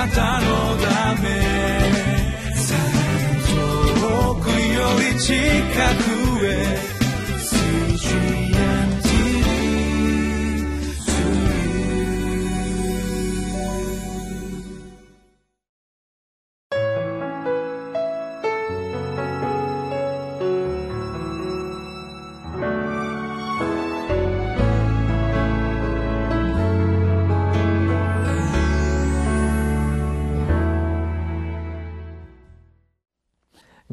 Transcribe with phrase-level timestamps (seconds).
[0.00, 0.46] なたの
[0.78, 1.28] ため。
[4.00, 5.34] 遠くより近
[6.04, 6.09] く。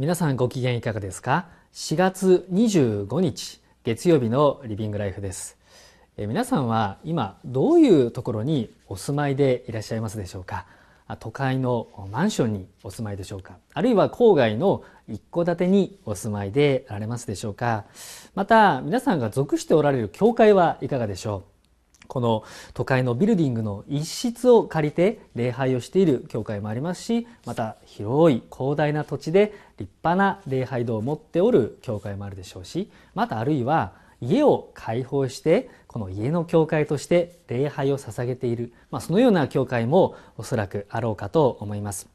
[0.07, 5.57] 皆さんご機嫌いかがですか？4月25日月曜日のリビングライフです。
[6.15, 10.65] え皆さんは今どういうところにお住まいでいらっしゃいますでしょうか？
[11.19, 13.57] 都会のマンションにお住まいでしょうか？
[13.73, 17.83] あるいは郊外の一戸建てにお住まいであられますでしょうか？
[18.33, 21.56] また皆さんが属しておられる教会はいかがでしょう？
[22.07, 22.43] この
[22.73, 42.07] 都会のビルディングの一室を借りて礼拝をしている教会もありますしまた広い広大な土地で立派な礼拝堂を持っておる教会もあるでしょうしまたあるいは家を開放してこの家の教会として礼拝を捧げている、まあ、そのような教会もおそらくあろうかと思います。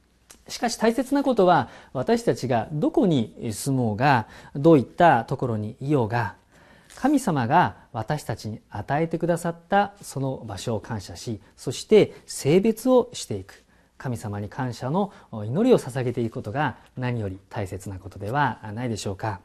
[0.48, 6.34] しかし大切なことは私たちがどこに住もうがどういったところにいようが
[6.96, 13.62] 神様が私たちに与えてくださったその場所を感謝しそして性別をしていく。
[13.98, 19.40] 神様に感謝の祈りを捧げていくことが何より大切なことではないでしょうか。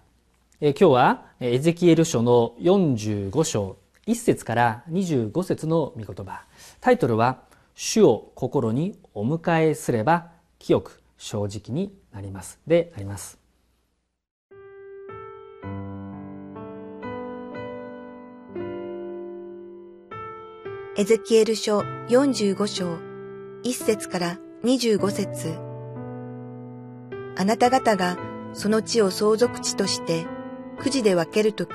[0.60, 6.42] 今日はエゼキエル書の45章1節から25節の御言葉。
[6.82, 7.42] タイトルは
[7.76, 13.37] 「主を心にお迎えすれば清く正直になります」であります。
[21.00, 22.98] エゼキエル書45章
[23.64, 25.56] 1節から25節
[27.38, 28.18] あなた方が
[28.54, 30.26] その地を相続地として
[30.80, 31.72] くじで分けるとき、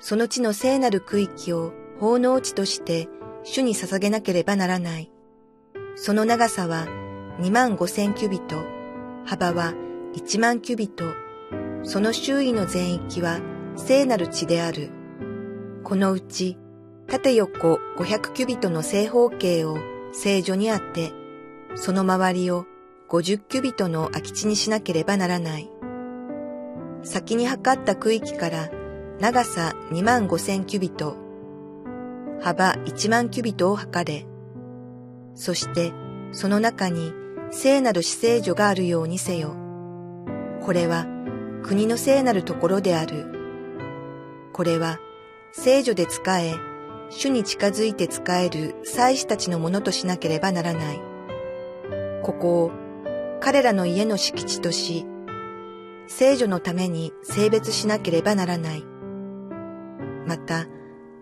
[0.00, 3.08] その地の聖なる区域を奉納地として
[3.44, 5.12] 主に捧げなければならない。
[5.94, 6.88] その長さは
[7.38, 8.56] 2万5千キュビト、
[9.26, 9.74] 幅は
[10.16, 11.04] 1万キュビト、
[11.84, 13.38] その周囲の全域は
[13.76, 14.90] 聖なる地である。
[15.84, 16.58] このうち
[17.08, 19.78] 縦横500キュビトの正方形を
[20.12, 21.10] 聖女にあって、
[21.74, 22.66] その周りを
[23.08, 25.70] 50キュビトの空き地にしなければならない。
[27.02, 28.68] 先に測った区域から
[29.20, 31.16] 長さ2万5千キュビト、
[32.42, 34.26] 幅1万キュビトを測れ。
[35.34, 35.92] そして
[36.32, 37.14] その中に
[37.50, 39.56] 聖なる死聖女があるようにせよ。
[40.60, 41.06] これは
[41.62, 43.24] 国の聖なるところである。
[44.52, 44.98] これは
[45.52, 46.67] 聖女で仕え、
[47.10, 51.00] 主に近づいて仕える祭司たちのものとしなければならない。
[52.22, 52.72] ここを
[53.40, 55.06] 彼らの家の敷地とし、
[56.06, 58.84] 聖女のために性別しなければならない。
[60.26, 60.66] また、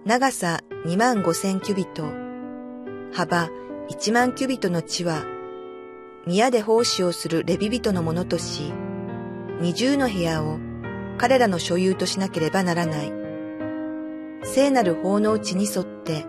[0.04, 2.04] 長さ2万5千キュビト、
[3.12, 3.48] 幅
[3.88, 5.24] 1万キュビトの地は、
[6.26, 8.72] 宮で奉仕をするレビ人のものとし、
[9.60, 10.58] 二重の部屋を
[11.18, 13.25] 彼らの所有としなければならない。
[14.42, 16.26] 聖なる法の地に沿って、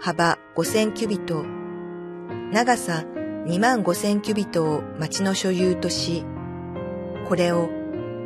[0.00, 1.44] 幅5000キュビト、
[2.52, 3.04] 長さ
[3.46, 6.24] 2万5000キュビトを町の所有とし、
[7.28, 7.70] これを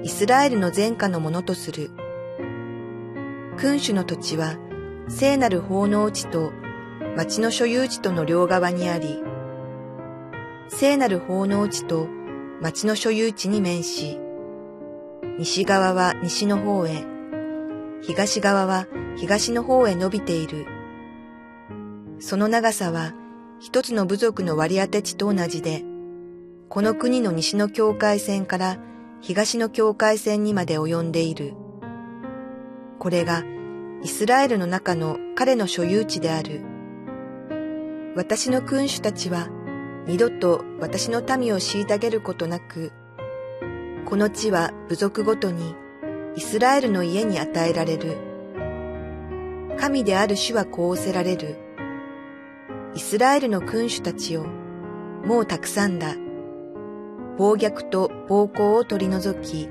[0.03, 1.91] イスラエルの前科のものとする。
[3.57, 4.57] 君主の土地は
[5.09, 6.53] 聖なる法の地と
[7.17, 9.23] 町の所有地との両側にあり、
[10.69, 12.09] 聖なる法の地と
[12.61, 14.21] 町の所有地に面し、
[15.39, 17.05] 西側は西の方へ、
[18.01, 18.87] 東側は
[19.17, 20.67] 東の方へ伸びている。
[22.21, 23.15] その長さは
[23.61, 25.85] 一つの部族の割り当て地と同じで、
[26.69, 28.79] この国の西の境界線から
[29.21, 31.55] 東の境界線にまで及んでいる。
[32.99, 33.45] これが
[34.03, 36.63] イスラエルの中の彼の所有地である。
[38.15, 39.49] 私の君主たちは
[40.07, 42.93] 二度と私の民を虐げることなく、
[44.05, 45.75] この地は部族ごとに
[46.39, 48.17] イスラエルの家に与えられる。
[49.77, 51.57] 神である主はこうおせられる。
[52.95, 54.45] イスラエルの君主たちよ、
[55.25, 56.15] もうたくさんだ。
[57.39, 59.69] 暴虐と暴行を取り除き、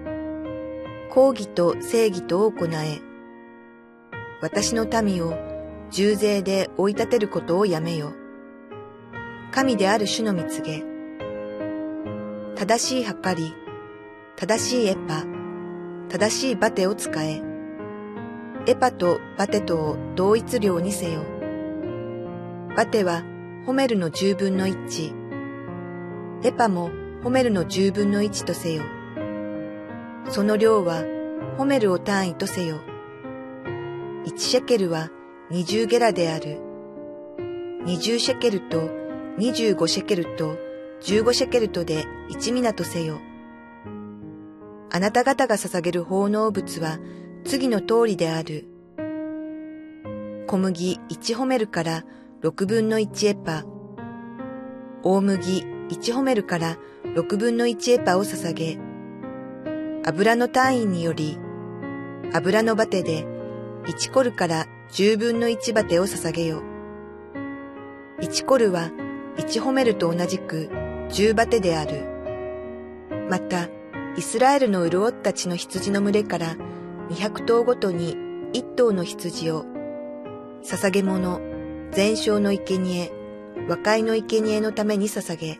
[1.09, 2.99] 抗議と正義とを行え、
[4.41, 5.35] 私の民を
[5.89, 8.11] 重税で追い立てることをやめよ。
[9.53, 10.83] 神である主の蜜げ。
[12.57, 13.53] 正しい計り、
[14.35, 15.36] 正しいエパ、
[16.09, 17.41] 正しいバテを使え。
[18.65, 21.21] エパとバテとを同一量にせよ。
[22.75, 23.23] バテは
[23.65, 25.13] ホメルの十分の一、
[26.43, 26.91] エパも
[27.23, 28.83] ホメルの十分の一とせよ。
[30.29, 31.03] その量は
[31.57, 32.79] ホメルを単位とせよ。
[34.23, 35.09] 一シェケルは
[35.49, 36.59] 二十ゲラである。
[37.85, 38.89] 二十シェケルと
[39.37, 40.57] 二十五シェケルと
[41.01, 43.19] 十五シェケルとで一ミナとせよ。
[44.89, 46.99] あなた方が捧げる奉納物は
[47.43, 48.67] 次の通りである。
[50.47, 52.05] 小麦一ホメルから
[52.41, 53.65] 六分の一エパ。
[55.03, 56.77] 大麦一ホメルから
[57.15, 58.77] 六分の一エパを捧げ、
[60.05, 61.37] 油の単位により、
[62.33, 63.25] 油のバテで
[63.87, 66.61] 一コルから十分の一バテを捧げよ。
[68.19, 68.91] 一コルは
[69.37, 70.69] 一ホメルと同じく
[71.09, 72.03] 十バテである。
[73.29, 73.67] また、
[74.17, 76.55] イスラエルの潤った血の羊の群れから
[77.11, 78.17] 200頭ごとに
[78.53, 79.63] 1頭の羊を、
[80.63, 81.39] 捧げ物、
[81.91, 83.11] 全焼の生贄、
[83.69, 85.59] 和解の生贄のために捧げ、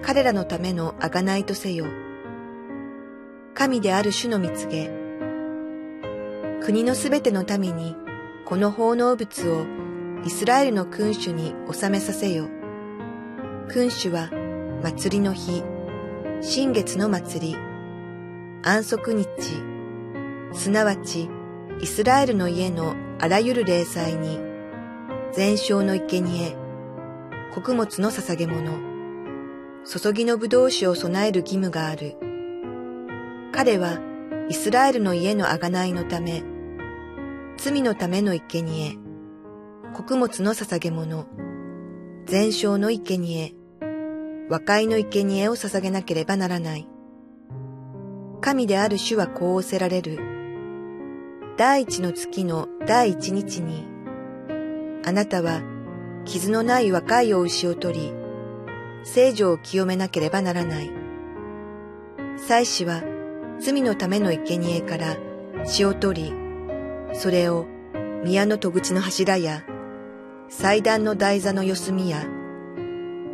[0.00, 1.86] 彼らのための贖いとせよ。
[3.52, 4.88] 神である主の蜜げ、
[6.62, 7.96] 国のすべての民に
[8.44, 9.66] この奉納物を
[10.24, 12.48] イスラエルの君主に納めさせよ。
[13.68, 14.30] 君主は
[14.84, 15.64] 祭りの日、
[16.40, 17.56] 新月の祭り、
[18.62, 19.26] 安息日、
[20.52, 21.28] すなわち
[21.82, 24.38] イスラエルの家のあらゆる礼祭に、
[25.32, 26.56] 全焼の生贄、
[27.52, 28.78] 穀物の捧げ物、
[29.84, 32.14] 注ぎの葡萄酒を備える義務がある。
[33.52, 33.98] 彼は
[34.48, 36.44] イスラエルの家の贖いのため、
[37.56, 38.96] 罪のための生贄、
[39.92, 41.26] 穀物の捧げ物、
[42.26, 43.57] 全焼の生贄、
[44.50, 46.88] 和解の生贄を捧げなければならない。
[48.40, 50.18] 神である主はこう仰せられる。
[51.58, 53.84] 第一の月の第一日に、
[55.04, 55.60] あなたは
[56.24, 58.12] 傷のない若いお牛を取り、
[59.04, 60.90] 聖女を清めなければならない。
[62.38, 63.02] 祭司は
[63.60, 65.16] 罪のための生贄から
[65.66, 66.32] 血を取り、
[67.12, 67.66] それを
[68.24, 69.64] 宮の戸口の柱や
[70.48, 72.24] 祭壇の台座の四隅や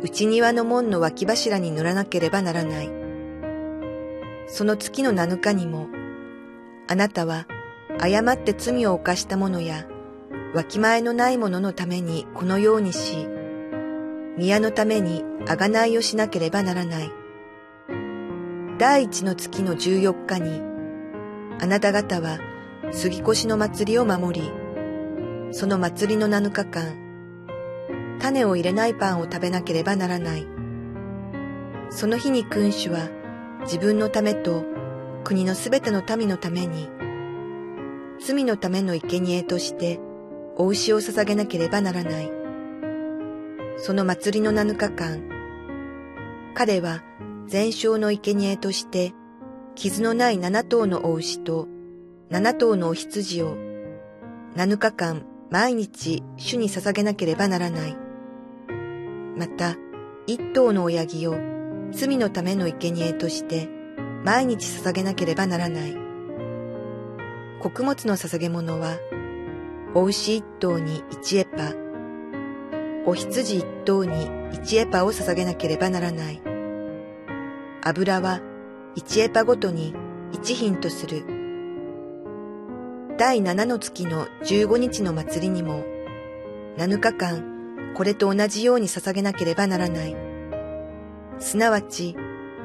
[0.05, 2.91] 内庭の門の脇柱に塗らなければならない。
[4.45, 5.87] その月の七日にも、
[6.87, 7.47] あなたは
[7.99, 9.87] 誤って罪を犯した者や、
[10.53, 13.27] わきまえのない者のためにこのようにし、
[14.37, 17.11] 宮のために贖いをしなければならない。
[18.77, 20.61] 第一の月の十四日に、
[21.59, 22.37] あなた方は
[22.91, 24.51] 杉越の祭りを守り、
[25.51, 27.04] その祭りの七日間、
[28.19, 30.47] 種を入れないパンを食べなければならない。
[31.89, 33.09] その日に君主は
[33.61, 34.65] 自分のためと
[35.23, 36.89] 国のすべての民のために、
[38.19, 39.99] 罪のための生贄として
[40.55, 42.31] お牛を捧げなければならない。
[43.77, 45.23] その祭りの七日間、
[46.53, 47.03] 彼は
[47.47, 49.13] 全焼の生贄として
[49.75, 51.67] 傷のない七頭のお牛と
[52.29, 53.57] 七頭のお羊を
[54.55, 58.04] 七日間毎日主に捧げなければならない。
[59.37, 59.75] また、
[60.27, 61.35] 一頭の親木を
[61.91, 63.69] 罪のための生贄として
[64.23, 65.95] 毎日捧げなければならない。
[67.59, 68.97] 穀物の捧げ物は、
[69.93, 71.73] お牛一頭に一エパ、
[73.05, 76.41] お羊一頭に一エパを捧げなければならない。
[77.83, 78.41] 油は
[78.95, 79.93] 一エパごとに
[80.31, 81.23] 一品とする。
[83.17, 85.83] 第七の月の十五日の祭りにも、
[86.77, 87.54] 七日間
[87.95, 90.15] これと同じように捧げなければならない。
[91.39, 92.17] すなわち、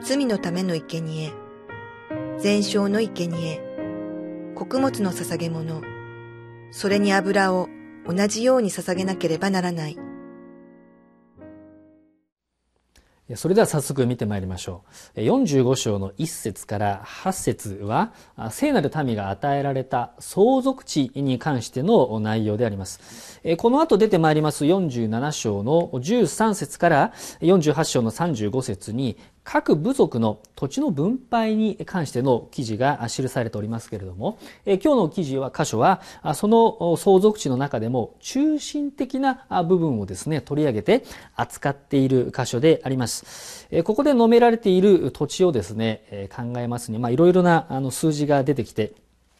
[0.02, 1.32] 罪のための生贄、
[2.38, 3.60] 全焼の生贄、
[4.56, 5.82] 穀物の捧げ物、
[6.72, 7.68] それに油を
[8.06, 9.96] 同じように捧げなければならない。
[13.36, 14.82] それでは早速見てまいりましょ
[15.16, 15.20] う。
[15.20, 18.12] 45章の1節から8節は、
[18.50, 23.40] 聖なる民が与えられた相続地に関しての内容であります。
[23.58, 36.02] この後出てまいります47章の13節から48章の35節に、各部族の土地の分配に関しての記事が記されておりますけれども、今日の記事は、箇所は、
[36.34, 41.04] その相続地の中でも中心的な部分をですね、取り上げて
[41.36, 43.19] 扱っている箇所であります。
[43.84, 48.92] ここで述められている土地をですね、考えますに、まあ、いろいろな数字が出てきて、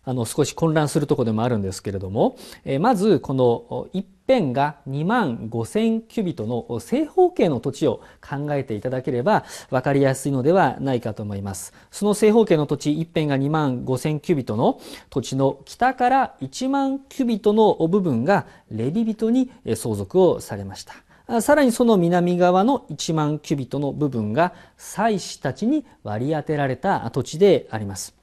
[0.05, 2.37] あの、少し混乱するところでもあるんですけれども、
[2.81, 11.73] まず、この一辺が2万5000キュビトの正方形の土地を考えていただければ分かりやすいのではないかと思います。
[11.91, 20.95] その正方形の土地一辺が2万5000キュビトの土地の北から1万キュビトの部分がレビ人に相続をされました。
[21.41, 28.17] さらにその南側の1万キュビトの部分が祭司たちに割り当てられた土地であります。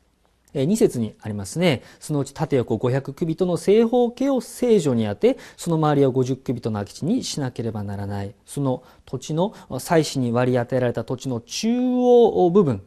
[0.54, 1.84] 2節にありますね。
[2.00, 8.34] そのうち縦横500キュビトの正方形を聖女に当て、その周りを50キュビトの空き地にしなければならない。
[8.46, 12.82] その土地の、祭祀に割り当てられた土地の中央部分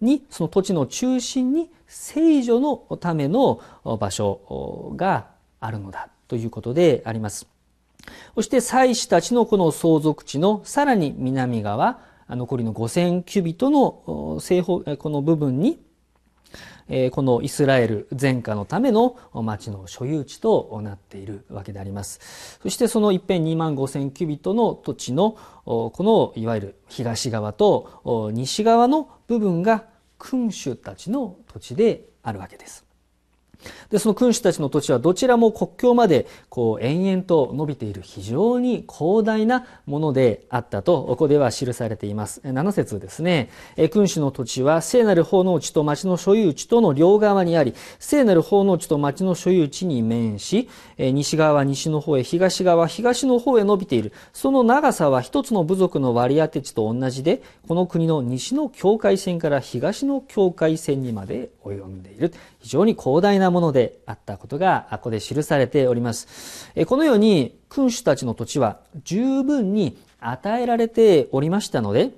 [0.00, 5.26] に、その土地の中心に聖女のための場所が
[5.60, 7.59] あるのだということであります。
[8.34, 15.80] そして祭司たちのこの相続地のさらに南側、残りの5000キュビトの方、この部分に
[17.12, 22.58] このイスラエル前科のための町の所有地となっているわけであります。
[22.62, 29.84] そしてその一辺2万5千キュビットの土地のこのいわゆる東側と西側の部分が
[30.18, 32.84] 君主たちの土地であるわけです。
[33.90, 36.26] で、その君主たちの土地はどちらも国境まで
[36.60, 42.42] こう延々と伸びている非常に広大なものであったと、ここでは記されています。
[42.44, 43.48] 7節ですね。
[43.90, 54.12] 君主の土地は聖なる法の地と町の所有地との両側にあり、聖なる法の地と町の所有地に面し、西側は西の方へ、東側は東の方へ伸びている。
[54.34, 62.34] その長さは一つの部族の割り当て地と同じで、この国の西の境界線から東の境界線にまで及んでいる。
[62.58, 66.49] 非常に広大なものであったことが、ここで記されております。
[66.86, 72.10] このように、君主たちの土地は十分に与えられておりましたので、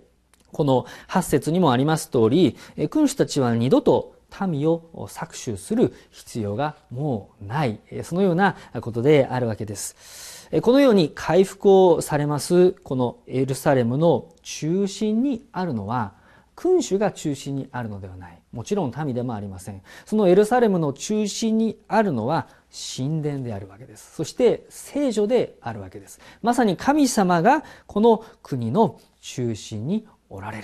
[0.50, 2.56] この8節にもあります通り、
[2.90, 4.14] 君主たちは二度と
[4.46, 10.48] 民を搾取する必要がもうない、そのようなことであるわけです。
[10.62, 16.12] このように回復をされます、このエルサレムの中心にあるのは、
[16.54, 18.42] 君主が中心にあるのではない。
[18.52, 19.82] もちろん民でもありません。
[20.04, 22.48] そのエルサレムの中心にあるのは
[22.96, 24.14] 神殿であるわけです。
[24.14, 26.20] そして聖女であるわけです。
[26.42, 30.62] まさに神様がこの国の中心におられ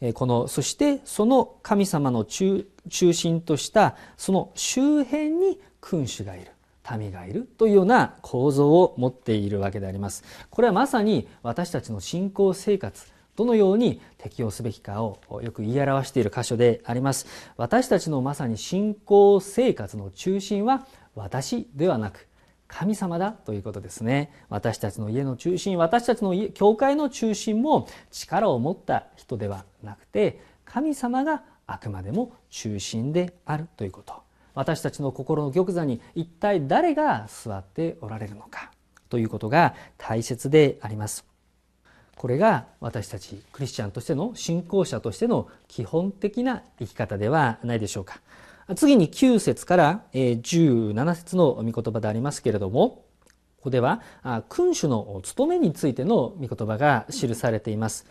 [0.00, 0.14] る。
[0.14, 6.52] この、そしてその神様の中中心としたその周辺に君主がいる。
[6.98, 10.24] 民がいるというような構造を持っているわけであります。
[10.50, 13.06] これはまさに私たちの信仰生活、
[13.40, 17.26] どのように適用すべきかをよく言い表している箇所であります。
[17.56, 22.28] 私たちのまさに信仰生活の中心は私ではなく
[22.68, 24.30] 神様だということですね。
[24.50, 34.12] 私たちの家の中心、私たちの家、教会の中心も力を持った人ではなくて、神様があくまでも中心であるということ。
[34.52, 38.70] 私たちの心の玉座に一体誰が座っておられるのか
[39.08, 41.29] ということが大切であります。
[42.20, 48.20] これが私たちクリスチャンとしての信仰者としての基本的な生き方ではないでしょうか。
[48.76, 53.06] 次に9節から17節の御言葉でありますけれども、
[53.56, 54.02] ここでは
[54.50, 58.04] 君主の務めについての御言葉が記されています。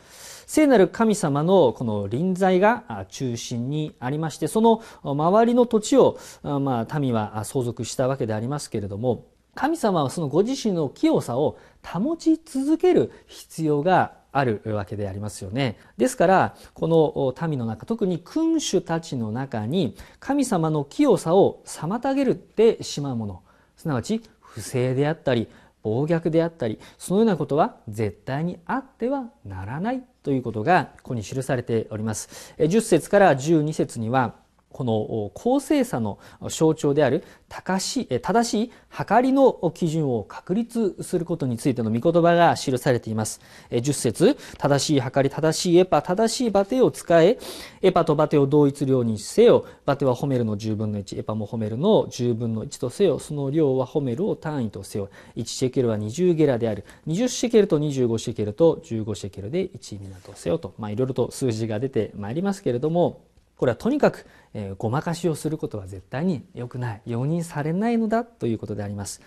[0.48, 9.28] 聖なる神様のこの臨在が中心にありまして、その周りの土地を、まあ、民は相続したわけでありますけれども、
[9.60, 15.78] 神様はそのご自身の清さを保ち続ける必要があるわけでありますよね。
[15.98, 23.44] ですから、この民の中、特に君主たちの中に神様の清さを妨げるってしまうもの、
[23.75, 25.50] すなわち不正であったり、
[25.84, 32.56] 暴虐であったり、そのようなことは絶対にあってはならないということがここに記されております。
[32.60, 34.36] 10節から12節には、
[34.72, 43.42] この公正さの象徴である正しい正しい測りの基準を確立することについての御言葉が記されています。
[43.72, 47.40] 10節正しい測り、正しいエパ、正しいバテを使え、
[47.82, 55.10] エパとバテを同一量にせよ、バテはホメルの10分の1、エパもホメルの10分の1とせよ、その量はホメルを単位とせよ。
[55.36, 56.86] 1シェケルは20ゲラである。
[57.08, 63.22] 20シェケルと25シェケルと15シェケルで1ミナとせよと、まあいろいろと数字が出てまいりますけれども、
[63.58, 69.22] これはとにかく、えー、ごまかしをすることは絶対に良くない、容認されないのだということであります。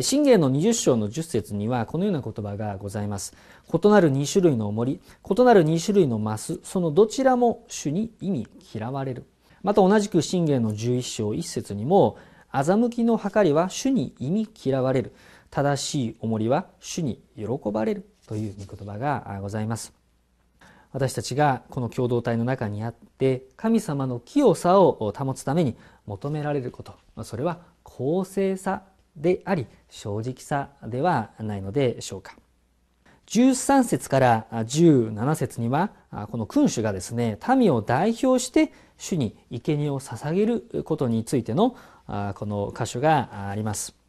[0.00, 3.34] 信玄の20章の10節にはこのような言葉がございます。
[3.72, 9.26] 異なる2種類の重り、異なる2種類のマス、そのどちらも主に意味嫌われる。
[9.62, 12.16] また同じく信玄の11章1節にも、
[12.52, 15.12] 欺きの計りは主に意味嫌われる。
[15.50, 20.01] 正しい重りは主に喜ばれるという御言葉がございます。
[20.92, 26.94] 私たちがこの共同体の中にあって神様の清さを保つために求められること。
[27.24, 28.82] それは公正さ
[29.16, 32.36] であり正直さではないのでしょうか。
[33.26, 35.90] 13節から17節には
[36.30, 41.76] この君主がですね民を代表して主に生贄を捧げることについての
[42.34, 44.01] この箇所があります。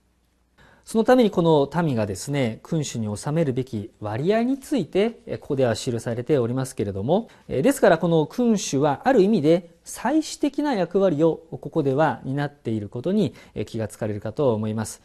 [0.85, 13.33] そのためにこの民がですね、君主に納めるべき割合について、ここでは記されておりますけれども、ですからこの君主はある意味で祭祀的な役割をここでは担っていることに
[13.65, 15.01] 気がつかれるかと思います。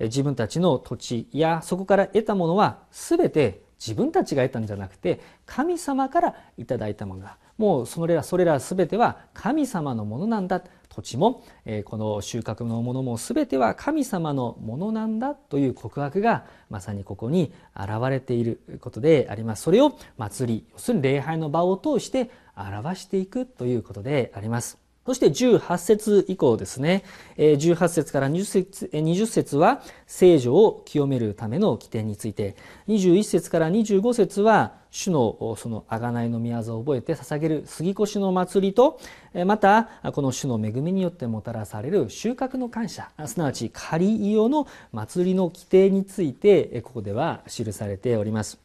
[0.00, 7.38] 自分たちの土地やそこから得たものは全て自分たちが得たんじゃなくて神様からいただいたものだ。
[7.56, 10.62] もうそれらそれら全ては神様のものなんだ。
[10.90, 19.62] 土地も、えこの収穫のものも全ては神様のものなんだという告白がまさにここに現れていることであります。
[19.62, 24.89] それを祭り要するに礼拝の場を通して表していくということであります。
[25.10, 27.02] そして18節以降ですね、
[27.36, 32.54] 18節から20節 ,20 節は聖女を清めるための規定について、
[32.86, 39.00] 21節から25節は主のその贖いの宮業を覚えて捧げる杉越の祭りと、
[39.46, 48.60] またこの主の恵みによってもたらされる収穫の感謝、すなわち仮用の祭りの規定について、ここでは記されております。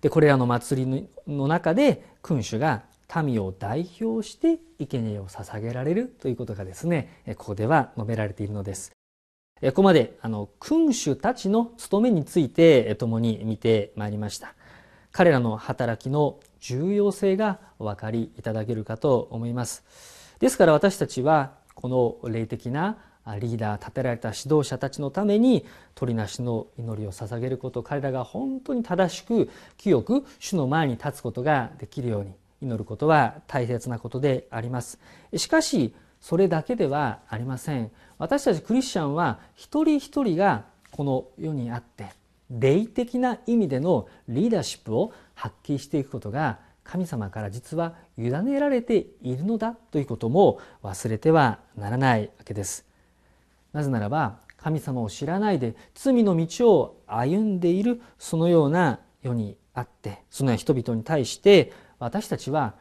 [0.00, 2.82] で、これらの祭りの中で君主が
[3.22, 8.92] 民を代表して生贄を捧げられるということがですねここでは述べられているのです。
[9.60, 14.54] ここまであの君主たちの務めについて共に見てまいりました。
[15.10, 19.84] 彼らの働きの重要性がお分かりいただけるかと思います。
[20.38, 22.98] ですから私たちはこの霊的な
[23.40, 34.98] リーダー立てられた指導者たちのために鳥なしの祈りを捧げること彼らが本当に正しく清く主の前に立つことができるように祈ることは大切なことであります。
[35.36, 37.90] しかしそれだけではありません。
[38.18, 42.06] 私たちクリスチャンは一人一人がこの世にあって
[42.50, 52.86] 霊的な意味でのリーダーシップを発揮していくことが神様から実は委ねられているのだということも忘れてはならないわけです。
[53.72, 62.74] なぜならば神様を知らないで罪の道を歩んでいるそのような世にあってそのような人々に対して私たちは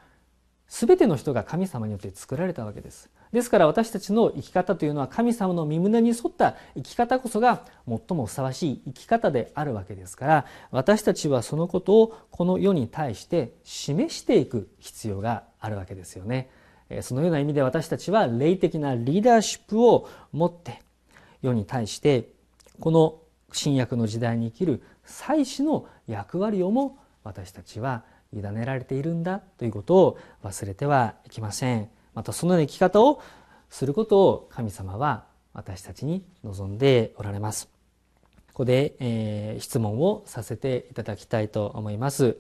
[0.68, 3.10] 全ての人が神様によって作られたわけです。
[3.32, 16.50] ですから私たちの生き方というのは神様の身胸に沿った生き方こそが最もふさわしい生き方であるわけですから私たちはそのことをこの世に対して示していく必要があるわけですよね。
[17.02, 20.82] そのような意味で私たちは霊的なリーダーシップを持って
[21.42, 22.30] 世に対して
[22.80, 23.20] この
[23.52, 28.04] 新約の時代に生きる祭司の役割をも私たちは
[28.38, 31.90] 委ねられているんだということを忘れてはいけません。
[32.14, 33.22] またそのような生き方を
[33.70, 37.70] することを神様は私たちに望んでおられます。
[38.54, 42.38] ここで、えー、質問をさせていただきたいと思います。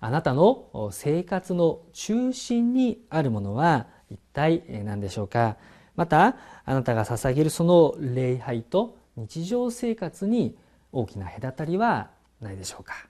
[0.00, 5.56] あなたの生活の中心にあるものは一体何でしょうか？
[5.96, 10.56] またあなたが捧げるその礼拝と日常生活に
[10.92, 13.08] 大きな隔たりはないでしょうか？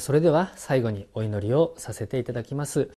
[0.00, 2.90] それでは最後にお祈りをさせていただきます。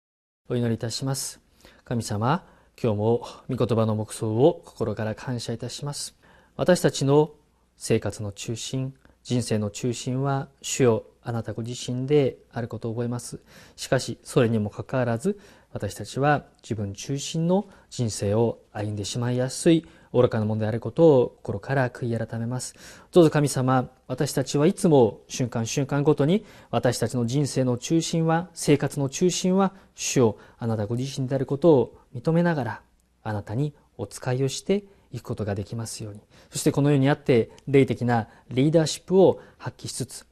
[0.50, 1.42] お祈りいたします。
[1.86, 2.46] 神様
[2.82, 6.16] 今日も御言葉の目想を心から感謝いたします。
[6.56, 7.32] 私たちの
[7.78, 11.04] 生活の中心人生の中心は主よ。
[11.26, 13.40] あなたご自身であることを覚えます。
[13.78, 15.40] しかしそれにもかかわらず
[15.72, 19.88] 私たちは自分中心の人生を歩んでしまいやすい。
[20.14, 22.76] 愚かなものであることを心から悔い改めます。
[23.12, 32.82] どうぞ神様、私たちはいつも瞬間瞬間ごとに私たちの人生の中心は、生活の中心は主をあなたご自身であることを認めながら
[33.24, 36.22] あなたにお使いをしていくことができますように。
[36.52, 40.26] そしてこのようにあって霊的なリーダーシップを発揮しつつ、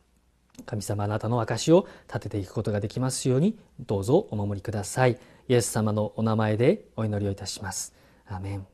[0.66, 5.18] 神様あなたの証を立てていくことができますようにどうぞお守りください。
[5.48, 7.94] イエス様のお名前でお祈りをいたします。
[8.28, 8.71] アメン。